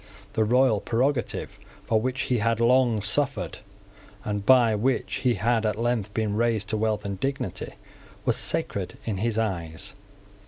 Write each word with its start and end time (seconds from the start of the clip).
The 0.33 0.43
royal 0.43 0.79
prerogative, 0.79 1.59
for 1.85 2.01
which 2.01 2.21
he 2.21 2.39
had 2.39 2.59
long 2.59 3.03
suffered, 3.03 3.59
and 4.25 4.43
by 4.43 4.73
which 4.73 5.17
he 5.17 5.35
had 5.35 5.63
at 5.63 5.75
length 5.77 6.11
been 6.15 6.35
raised 6.35 6.69
to 6.69 6.77
wealth 6.77 7.05
and 7.05 7.19
dignity, 7.19 7.73
was 8.25 8.35
sacred 8.35 8.97
in 9.05 9.17
his 9.17 9.37
eyes. 9.37 9.93